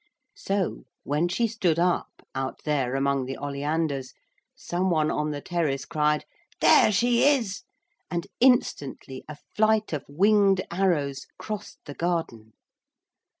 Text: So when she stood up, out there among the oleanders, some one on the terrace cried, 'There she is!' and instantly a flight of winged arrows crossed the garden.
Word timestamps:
So 0.35 0.85
when 1.03 1.27
she 1.27 1.45
stood 1.47 1.77
up, 1.77 2.25
out 2.33 2.63
there 2.63 2.95
among 2.95 3.25
the 3.25 3.37
oleanders, 3.37 4.15
some 4.55 4.89
one 4.89 5.11
on 5.11 5.29
the 5.29 5.41
terrace 5.41 5.85
cried, 5.85 6.25
'There 6.59 6.91
she 6.91 7.23
is!' 7.23 7.61
and 8.09 8.25
instantly 8.39 9.23
a 9.29 9.37
flight 9.55 9.93
of 9.93 10.03
winged 10.07 10.65
arrows 10.71 11.27
crossed 11.37 11.81
the 11.85 11.93
garden. 11.93 12.53